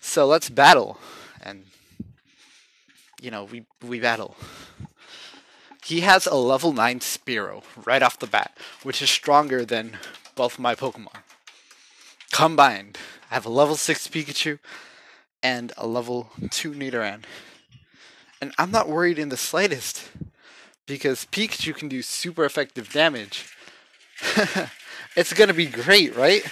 [0.01, 0.99] So let's battle.
[1.41, 1.63] And,
[3.19, 4.35] you know, we, we battle.
[5.83, 9.97] He has a level 9 Spearow right off the bat, which is stronger than
[10.35, 11.23] both my Pokemon.
[12.31, 12.99] Combined,
[13.31, 14.59] I have a level 6 Pikachu
[15.41, 17.23] and a level 2 Nidoran.
[18.41, 20.09] And I'm not worried in the slightest
[20.87, 23.45] because Pikachu can do super effective damage.
[25.15, 26.43] it's gonna be great, right?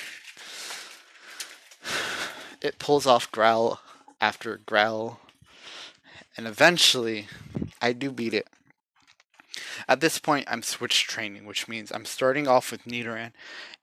[2.61, 3.79] It pulls off Growl
[4.21, 5.19] after Growl,
[6.37, 7.27] and eventually
[7.81, 8.47] I do beat it.
[9.87, 13.31] At this point, I'm switch training, which means I'm starting off with Nidoran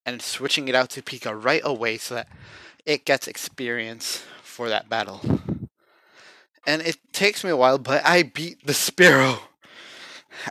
[0.05, 2.29] and switching it out to Pika right away so that
[2.85, 5.21] it gets experience for that battle.
[6.67, 9.39] And it takes me a while, but I beat the Spearow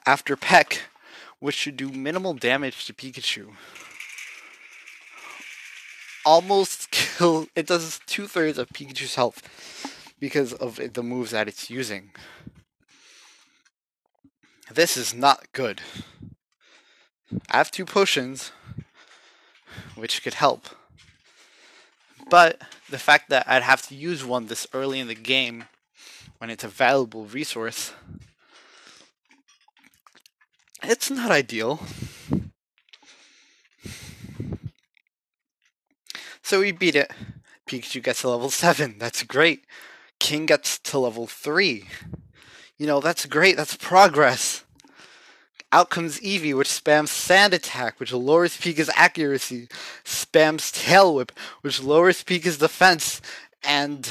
[0.06, 0.84] after Peck,
[1.39, 3.54] which should do minimal damage to Pikachu.
[6.25, 7.47] Almost kill.
[7.54, 9.41] It does two thirds of Pikachu's health
[10.19, 12.12] because of the moves that it's using.
[14.73, 15.82] This is not good.
[17.51, 18.51] I have two potions,
[19.95, 20.67] which could help.
[22.30, 25.65] But the fact that I'd have to use one this early in the game
[26.45, 27.91] when it's a valuable resource,
[30.84, 31.79] it's not ideal.
[36.43, 37.10] So we beat it.
[37.67, 38.97] Pikachu gets to level 7.
[38.99, 39.65] That's great.
[40.19, 41.88] King gets to level 3.
[42.77, 43.58] You know, that's great.
[43.58, 44.65] That's progress.
[45.71, 49.67] Out comes Eevee, which spams Sand Attack, which lowers Pika's accuracy,
[50.03, 51.31] spams Tail Whip,
[51.62, 53.19] which lowers Pika's defense,
[53.63, 54.08] and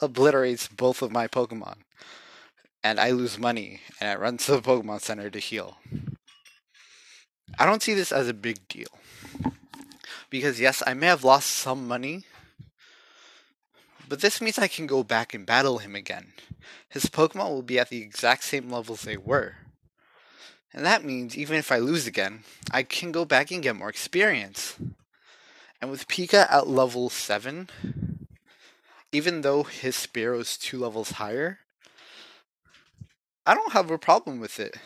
[0.00, 1.76] obliterates both of my Pokemon.
[2.82, 5.78] And I lose money, and I run to the Pokemon Center to heal.
[7.58, 8.88] I don't see this as a big deal.
[10.30, 12.24] Because, yes, I may have lost some money,
[14.08, 16.32] but this means I can go back and battle him again.
[16.88, 19.56] His Pokemon will be at the exact same levels they were.
[20.72, 23.88] And that means even if I lose again, I can go back and get more
[23.88, 24.76] experience.
[25.80, 27.68] And with Pika at level 7,
[29.16, 31.60] even though his Spearow is two levels higher,
[33.46, 34.76] I don't have a problem with it.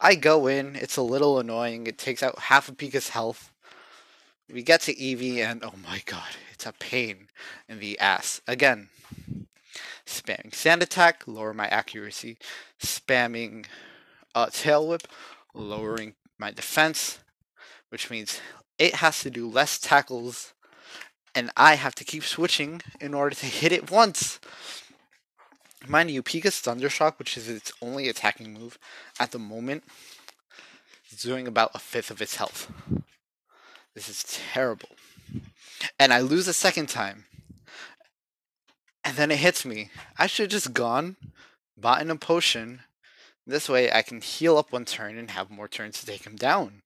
[0.00, 3.52] I go in, it's a little annoying, it takes out half of Pika's health.
[4.52, 7.28] We get to Eevee, and oh my god, it's a pain
[7.68, 8.40] in the ass.
[8.48, 8.88] Again,
[10.04, 12.38] spamming Sand Attack, lower my accuracy.
[12.82, 13.66] Spamming
[14.34, 15.06] uh, Tail Whip,
[15.54, 17.20] lowering my defense,
[17.90, 18.40] which means
[18.76, 20.52] it has to do less tackles,
[21.36, 24.40] and I have to keep switching in order to hit it once.
[25.86, 28.78] Mind you, Pika's Thundershock, which is its only attacking move
[29.20, 29.84] at the moment,
[31.12, 32.72] is doing about a fifth of its health.
[33.94, 34.88] This is terrible.
[36.00, 37.26] And I lose a second time.
[39.04, 39.90] And then it hits me.
[40.18, 41.16] I should have just gone,
[41.76, 42.80] bought in a potion.
[43.46, 46.36] This way I can heal up one turn and have more turns to take him
[46.36, 46.80] down.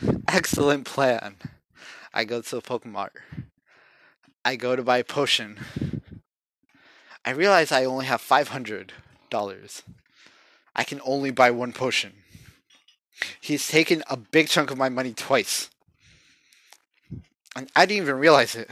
[0.28, 1.34] Excellent plan.
[2.14, 3.10] I go to the Pokemon.
[4.44, 6.02] I go to buy a potion.
[7.24, 9.82] I realize I only have $500.
[10.74, 12.12] I can only buy one potion.
[13.40, 15.70] He's taken a big chunk of my money twice.
[17.54, 18.70] And I didn't even realize it.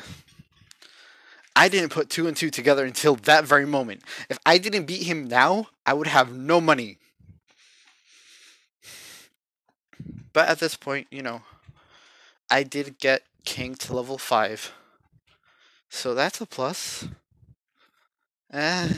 [1.54, 4.02] I didn't put two and two together until that very moment.
[4.28, 6.98] If I didn't beat him now, I would have no money.
[10.33, 11.42] But at this point, you know,
[12.50, 14.72] I did get King to level 5.
[15.90, 17.09] So that's a plus.
[18.53, 18.88] Eh.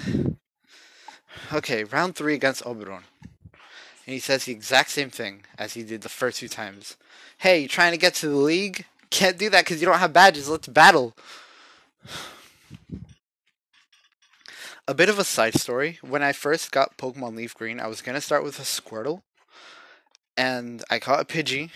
[1.52, 3.05] Okay, round 3 against Oberon.
[4.07, 6.96] And he says the exact same thing as he did the first two times.
[7.38, 8.85] Hey, you trying to get to the league?
[9.11, 10.48] Can't do that because you don't have badges.
[10.48, 11.16] Let's battle.
[14.87, 15.98] A bit of a side story.
[16.02, 19.22] When I first got Pokemon Leaf Green, I was going to start with a Squirtle.
[20.37, 21.70] And I caught a Pidgey.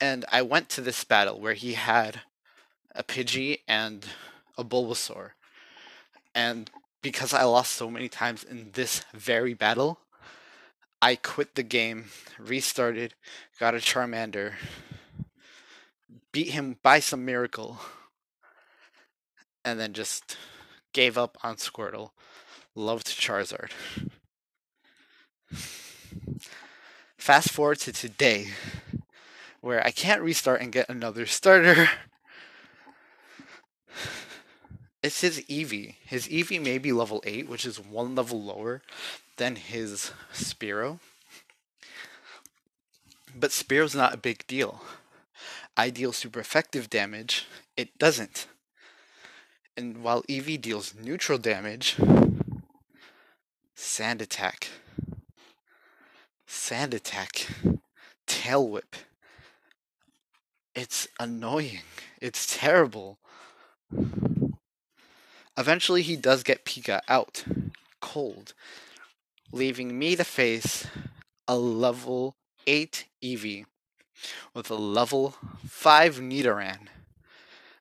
[0.00, 2.22] And I went to this battle where he had
[2.94, 4.06] a Pidgey and
[4.56, 5.30] a Bulbasaur.
[6.34, 6.70] And
[7.02, 10.00] because I lost so many times in this very battle,
[11.02, 12.06] I quit the game,
[12.38, 13.14] restarted,
[13.60, 14.54] got a Charmander,
[16.32, 17.78] beat him by some miracle,
[19.64, 20.36] and then just
[20.92, 22.10] gave up on Squirtle.
[22.74, 23.70] Loved Charizard.
[27.18, 28.48] Fast forward to today,
[29.60, 31.88] where I can't restart and get another starter.
[35.14, 35.94] It's his Eevee.
[36.04, 38.82] His Eevee may be level 8, which is one level lower
[39.36, 40.98] than his Spearow.
[43.32, 44.82] But Spearow's not a big deal.
[45.76, 47.46] I deal super effective damage,
[47.76, 48.48] it doesn't.
[49.76, 51.94] And while Eevee deals neutral damage,
[53.76, 54.66] Sand Attack.
[56.44, 57.46] sand attack,
[58.26, 58.96] tail whip.
[60.74, 61.82] It's annoying.
[62.20, 63.20] It's terrible.
[65.56, 67.44] Eventually, he does get Pika out
[68.00, 68.54] cold,
[69.52, 70.86] leaving me to face
[71.46, 72.34] a level
[72.66, 73.66] 8 Eevee
[74.52, 75.34] with a level
[75.66, 76.88] 5 Nidoran.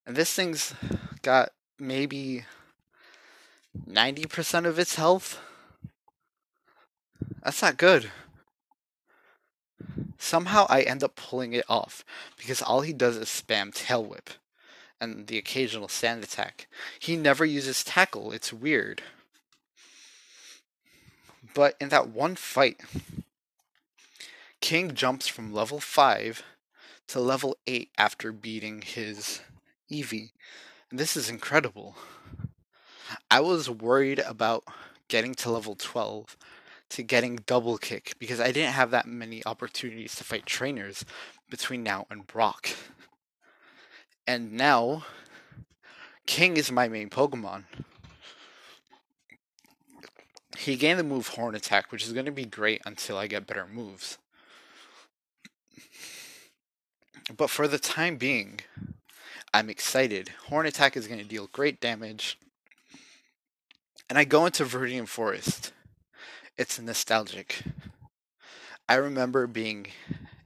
[0.06, 0.74] And this thing's
[1.22, 1.50] got
[1.80, 2.46] maybe
[3.90, 5.40] 90% of its health.
[7.44, 8.12] That's not good.
[10.18, 12.06] Somehow I end up pulling it off
[12.38, 14.30] because all he does is spam Tail Whip
[15.00, 16.68] and the occasional sand attack.
[17.00, 18.32] He never uses tackle.
[18.32, 19.02] It's weird.
[21.54, 22.82] But in that one fight,
[24.62, 26.44] King jumps from level 5
[27.08, 29.42] to level 8 after beating his
[29.92, 30.32] Eevee.
[30.92, 31.96] This is incredible.
[33.30, 34.64] I was worried about
[35.08, 36.38] getting to level 12
[36.90, 41.04] to getting double kick because I didn't have that many opportunities to fight trainers
[41.50, 42.70] between now and Brock.
[44.26, 45.06] And now,
[46.26, 47.64] King is my main Pokemon.
[50.58, 53.48] He gained the move Horn Attack, which is going to be great until I get
[53.48, 54.18] better moves.
[57.36, 58.62] But for the time being,
[59.54, 60.30] I'm excited.
[60.48, 62.38] Horn Attack is going to deal great damage.
[64.10, 65.74] And I go into Viridian Forest.
[66.58, 67.62] It's nostalgic.
[68.88, 69.88] I remember being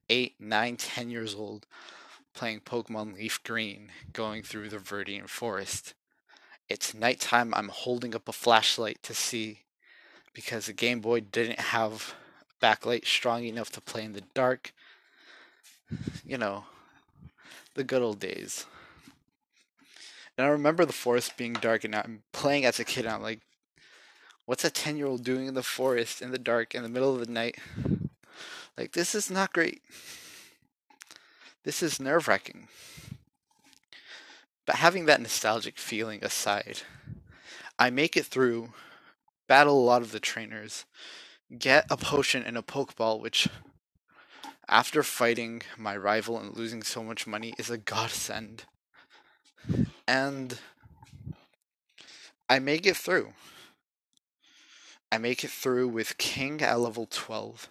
[0.09, 1.65] 8, 9, 10 years old
[2.38, 5.95] playing Pokemon Leaf Green, going through the Viridian Forest.
[6.69, 9.61] It's nighttime, I'm holding up a flashlight to see
[10.35, 12.13] because the Game Boy didn't have
[12.61, 14.71] backlight strong enough to play in the dark.
[16.23, 16.65] You know,
[17.73, 18.65] the good old days.
[20.38, 23.21] And I remember the forest being dark, and I'm playing as a kid, and I'm
[23.23, 23.39] like,
[24.45, 27.15] what's a 10 year old doing in the forest in the dark in the middle
[27.15, 27.55] of the night?
[28.77, 29.81] Like, this is not great.
[31.68, 32.70] This is nerve wracking.
[34.65, 36.84] But having that nostalgic feeling aside,
[37.78, 38.70] I make it through
[39.49, 40.86] battle a lot of the trainers,
[41.59, 43.49] get a potion and a Pokeball, which,
[44.70, 48.63] after fighting my rival and losing so much money, is a godsend.
[50.07, 50.59] And
[52.47, 53.34] I make it through.
[55.11, 57.70] I make it through with King at level 12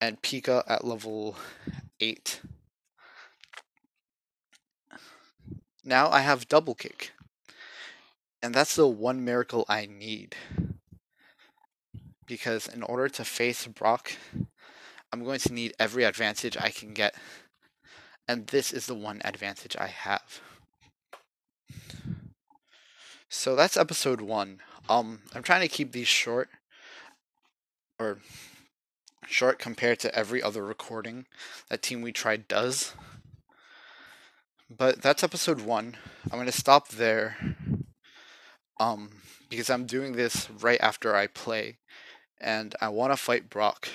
[0.00, 1.34] and Pika at level
[1.98, 2.40] 8.
[5.84, 7.12] Now I have double kick.
[8.42, 10.34] And that's the one miracle I need.
[12.26, 14.12] Because in order to face Brock,
[15.12, 17.14] I'm going to need every advantage I can get.
[18.28, 20.40] And this is the one advantage I have.
[23.28, 24.60] So that's episode one.
[24.88, 26.48] Um, I'm trying to keep these short,
[27.98, 28.18] or
[29.26, 31.26] short compared to every other recording
[31.68, 32.94] that Team We Tried does.
[34.70, 35.96] But that's episode one.
[36.26, 37.36] I'm going to stop there
[38.78, 39.10] um,
[39.48, 41.78] because I'm doing this right after I play,
[42.40, 43.88] and I want to fight Brock.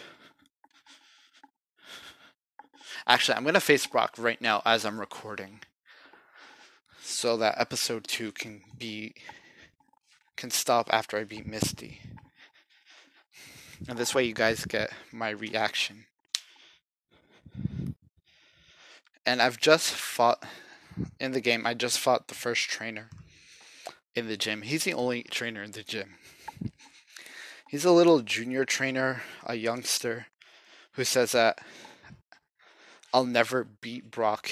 [3.08, 5.62] Actually, I'm going to face Brock right now as I'm recording,
[7.02, 9.16] so that episode two can be
[10.36, 12.02] can stop after I beat Misty,
[13.88, 16.06] and this way you guys get my reaction.
[19.26, 20.44] And I've just fought
[21.20, 21.66] in the game.
[21.66, 23.10] I just fought the first trainer
[24.16, 24.62] in the gym.
[24.62, 26.16] He's the only trainer in the gym.
[27.68, 30.28] He's a little junior trainer, a youngster,
[30.94, 31.60] who says that
[33.14, 34.52] I'll never beat Brock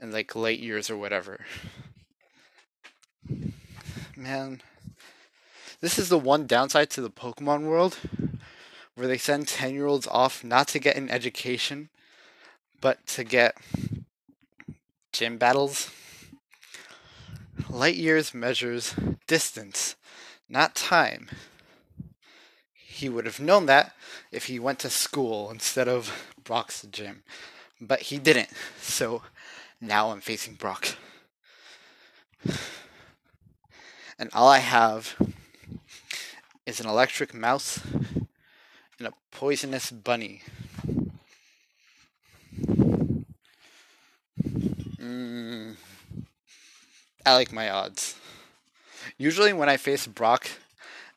[0.00, 1.44] in like light years or whatever.
[4.16, 4.62] Man,
[5.80, 7.98] this is the one downside to the Pokemon world
[8.94, 11.90] where they send 10 year olds off not to get an education,
[12.80, 13.56] but to get
[15.16, 15.90] gym battles.
[17.70, 18.94] Light years measures
[19.26, 19.96] distance,
[20.46, 21.30] not time.
[22.74, 23.94] He would have known that
[24.30, 27.22] if he went to school instead of Brock's gym.
[27.80, 29.22] But he didn't, so
[29.80, 30.96] now I'm facing Brock.
[34.18, 35.16] And all I have
[36.66, 37.80] is an electric mouse
[38.98, 40.42] and a poisonous bunny.
[45.06, 45.76] Mm.
[47.24, 48.16] I like my odds.
[49.16, 50.48] Usually, when I face Brock,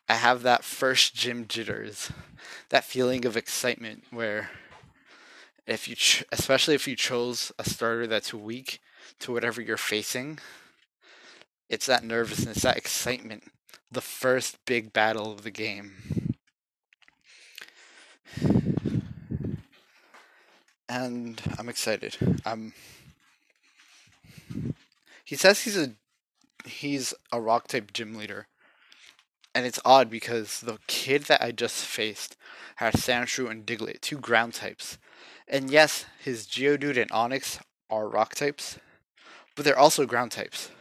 [0.08, 2.12] I have that first gym jitters,
[2.70, 4.52] that feeling of excitement where,
[5.66, 8.80] if you, ch- especially if you chose a starter that's weak
[9.22, 10.38] to whatever you're facing,
[11.68, 13.44] it's that nervousness, that excitement,
[13.92, 16.20] the first big battle of the game.
[20.90, 22.18] and I'm excited.
[22.46, 22.74] I'm.
[25.24, 25.93] He says he's a
[26.66, 28.47] he's a rock type gym leader,
[29.54, 32.36] and it's odd because the kid that I just faced
[32.78, 34.97] had Sandshrew and Diglett, two ground types,
[35.47, 38.80] and yes, his Geodude and Onix are rock types,
[39.56, 40.72] but they're also ground types.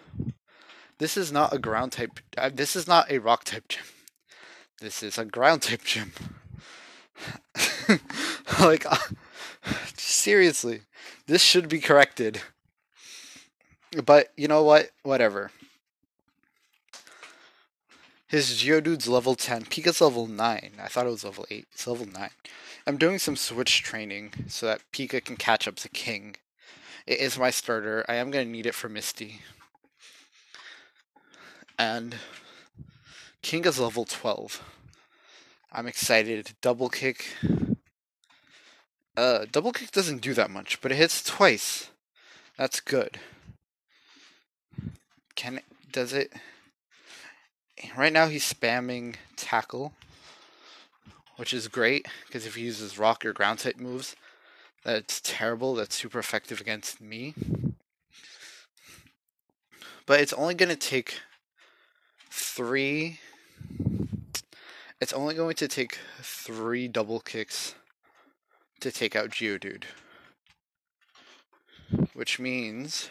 [0.98, 2.18] This is not a ground type.
[2.36, 3.84] Uh, this is not a rock type gym.
[4.80, 6.12] This is a ground type gym.
[8.60, 8.96] like, uh,
[9.96, 10.82] seriously,
[11.26, 12.42] this should be corrected.
[14.04, 14.90] But you know what?
[15.02, 15.50] Whatever.
[18.26, 19.64] His Geodude's level 10.
[19.64, 20.72] Pika's level 9.
[20.82, 21.66] I thought it was level 8.
[21.72, 22.28] It's level 9.
[22.86, 26.36] I'm doing some switch training so that Pika can catch up to King.
[27.06, 28.04] It is my starter.
[28.06, 29.40] I am going to need it for Misty.
[31.78, 32.16] And
[33.40, 34.62] King is level 12.
[35.72, 36.52] I'm excited.
[36.60, 37.28] Double kick.
[39.16, 41.90] Uh, double kick doesn't do that much, but it hits twice.
[42.58, 43.18] That's good.
[45.38, 45.60] Can
[45.92, 46.32] does it?
[47.96, 49.92] Right now he's spamming tackle,
[51.36, 54.16] which is great because if he uses rock or ground type moves,
[54.84, 55.76] that's terrible.
[55.76, 57.34] That's super effective against me.
[60.06, 61.20] But it's only going to take
[62.32, 63.20] three.
[65.00, 67.76] It's only going to take three double kicks
[68.80, 69.84] to take out Geodude.
[72.12, 73.10] Which means,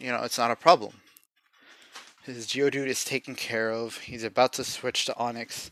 [0.00, 0.94] you know, it's not a problem.
[2.22, 3.98] His Geodude is taken care of.
[3.98, 5.70] He's about to switch to Onix,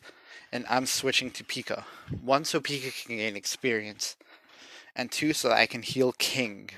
[0.53, 1.85] and I'm switching to Pika.
[2.23, 4.17] One, so Pika can gain experience,
[4.95, 6.71] and two, so that I can heal King.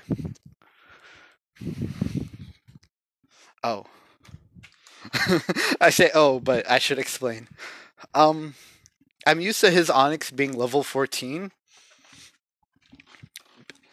[3.63, 3.85] Oh.
[5.81, 7.47] I say oh, but I should explain.
[8.13, 8.55] Um,
[9.25, 11.51] I'm used to his Onix being level 14.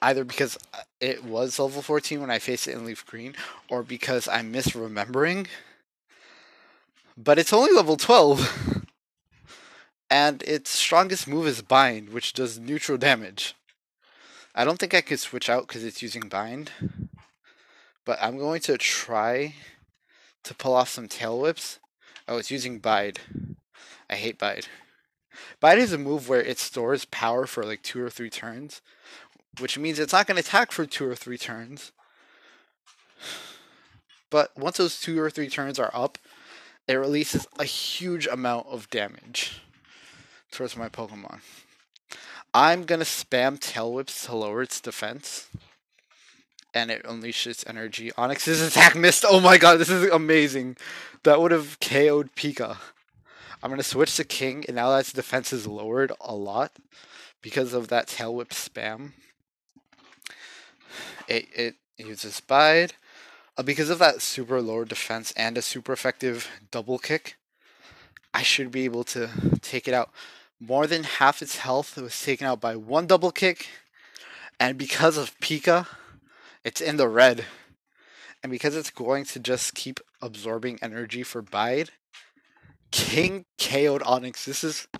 [0.02, 0.58] Either because
[1.00, 3.34] it was level 14 when I faced it in Leaf Green,
[3.68, 5.46] or because I'm misremembering.
[7.16, 8.84] But it's only level 12.
[10.10, 13.54] and its strongest move is Bind, which does neutral damage.
[14.54, 16.72] I don't think I could switch out because it's using Bind.
[18.04, 19.54] But I'm going to try
[20.44, 21.80] to pull off some tail whips.
[22.28, 23.20] Oh, it's using Bide.
[24.08, 24.68] I hate Bide.
[25.60, 28.80] Bide is a move where it stores power for like two or three turns,
[29.58, 31.92] which means it's not going to attack for two or three turns.
[34.30, 36.18] But once those two or three turns are up,
[36.88, 39.62] it releases a huge amount of damage
[40.50, 41.40] towards my Pokemon.
[42.52, 45.48] I'm going to spam Tail Whips to lower its defense
[46.76, 48.12] and it unleashes energy.
[48.12, 49.24] Onix's attack missed.
[49.26, 50.76] Oh my god, this is amazing.
[51.24, 52.76] That would have KO'd Pika.
[53.62, 56.72] I'm gonna switch to King, and now that its defense is lowered a lot
[57.40, 59.12] because of that tail whip spam.
[61.28, 62.94] It it uses Bide.
[63.58, 67.36] Uh, because of that super lower defense and a super effective double kick,
[68.34, 69.30] I should be able to
[69.62, 70.10] take it out.
[70.60, 73.68] More than half its health was taken out by one double kick,
[74.60, 75.86] and because of Pika,
[76.64, 77.44] it's in the red.
[78.42, 81.90] And because it's going to just keep absorbing energy for Bide,
[82.90, 84.44] King KO'd Onix.
[84.44, 84.88] This is.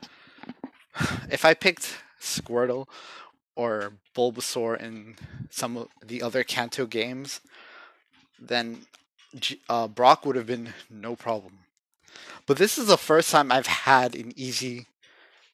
[1.31, 2.87] If I picked Squirtle
[3.57, 5.17] or Bulbasaur in
[5.51, 7.41] some of the other Kanto games,
[8.39, 8.83] then
[9.69, 11.59] uh, Brock would have been no problem.
[12.47, 14.87] But this is the first time I've had an easy,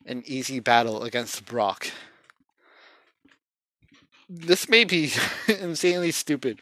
[0.04, 1.90] an easy battle against Brock
[4.32, 5.12] this may be
[5.48, 6.60] insanely stupid,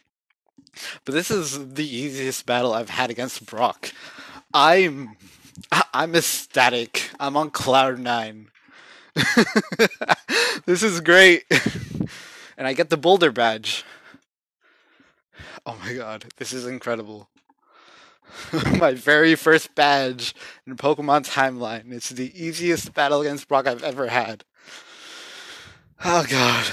[1.04, 3.92] but this is the easiest battle I've had against Brock.
[4.52, 5.16] I'm
[5.94, 7.10] I'm ecstatic.
[7.20, 8.48] I'm on cloud nine.
[10.66, 11.44] this is great.
[12.56, 13.84] and I get the boulder badge.
[15.66, 17.28] Oh my god, this is incredible.
[18.78, 20.34] my very first badge
[20.66, 21.92] in Pokemon Timeline.
[21.92, 24.44] It's the easiest battle against Brock I've ever had.
[26.04, 26.66] Oh god.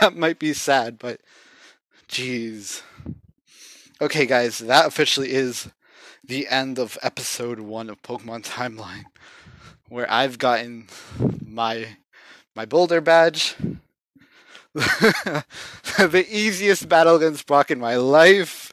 [0.00, 1.20] that might be sad, but
[2.08, 2.82] jeez.
[4.00, 5.68] Okay, guys, that officially is
[6.24, 9.04] the end of episode one of Pokemon Timeline,
[9.92, 10.86] where I've gotten
[11.46, 11.98] my
[12.56, 13.54] my Boulder badge,
[14.72, 18.72] the easiest battle against Brock in my life.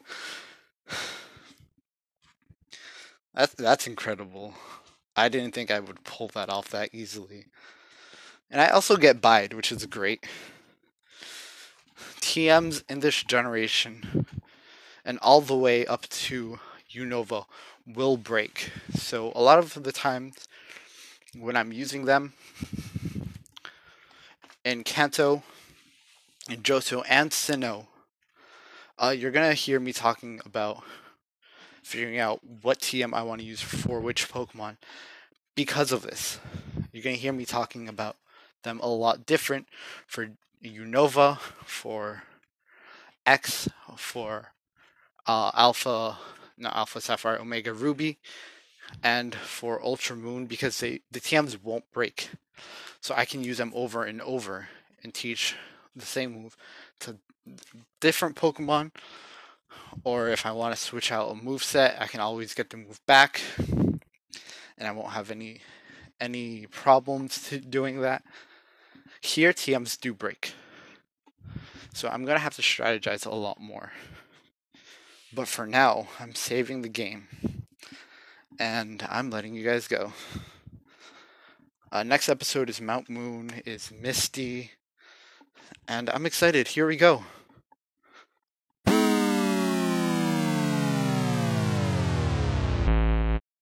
[3.33, 4.53] That's that's incredible.
[5.13, 7.47] I didn't think I would pull that off that easily.
[8.49, 10.25] And I also get Bide, which is great.
[12.21, 14.25] TMs in this generation
[15.03, 16.59] and all the way up to
[16.95, 17.43] Unova
[17.85, 18.71] will break.
[18.93, 20.47] So a lot of the times
[21.37, 22.33] when I'm using them
[24.63, 25.43] in Kanto,
[26.49, 27.87] in Johto, and Sinnoh,
[28.97, 30.83] uh, you're gonna hear me talking about
[31.83, 34.77] figuring out what TM I want to use for which Pokemon
[35.55, 36.39] because of this.
[36.91, 38.17] You're gonna hear me talking about
[38.63, 39.67] them a lot different
[40.07, 40.29] for
[40.63, 42.23] Unova, for
[43.25, 44.51] X, for
[45.27, 46.17] uh, Alpha,
[46.57, 48.17] not Alpha Sapphire, Omega Ruby,
[49.03, 52.29] and for Ultra Moon because they the TMs won't break,
[53.01, 54.69] so I can use them over and over
[55.03, 55.55] and teach
[55.95, 56.57] the same move
[57.01, 57.17] to
[57.99, 58.91] different Pokemon.
[60.03, 62.77] Or if I want to switch out a move set, I can always get the
[62.77, 65.61] move back, and I won't have any
[66.19, 68.23] any problems doing that.
[69.21, 70.53] Here, TMs do break.
[71.93, 73.91] So I'm to have to strategize a lot more.
[75.33, 77.27] But for now, I'm saving the game.
[78.59, 80.11] And I'm letting you guys go.
[81.93, 84.71] Uh, next episode is Mount Moon, is Misty.
[85.87, 86.67] And I'm excited.
[86.67, 87.23] Here we go.